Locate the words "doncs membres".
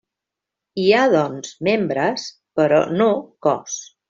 1.15-2.25